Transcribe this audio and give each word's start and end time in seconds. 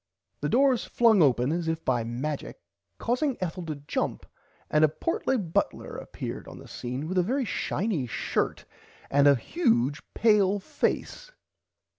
The 0.39 0.49
doors 0.49 0.83
flung 0.83 1.21
open 1.21 1.51
as 1.51 1.67
if 1.67 1.85
by 1.85 2.03
majic 2.03 2.55
causing 2.97 3.35
[Pg 3.35 3.39
32] 3.41 3.45
Ethel 3.45 3.65
to 3.67 3.75
jump 3.85 4.25
and 4.71 4.83
a 4.83 4.89
portly 4.89 5.37
butler 5.37 5.95
appeared 5.95 6.47
on 6.47 6.57
the 6.57 6.67
scene 6.67 7.07
with 7.07 7.19
a 7.19 7.21
very 7.21 7.45
shiny 7.45 8.07
shirt 8.07 8.61
front 8.61 8.65
and 9.11 9.27
a 9.27 9.35
huge 9.35 10.01
pale 10.15 10.57
face. 10.57 11.31